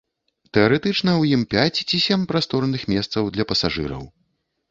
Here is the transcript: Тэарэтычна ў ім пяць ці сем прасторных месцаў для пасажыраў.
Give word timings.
Тэарэтычна 0.57 1.11
ў 1.21 1.37
ім 1.37 1.43
пяць 1.51 1.83
ці 1.89 1.99
сем 2.05 2.21
прасторных 2.33 2.85
месцаў 2.93 3.23
для 3.35 3.47
пасажыраў. 3.51 4.03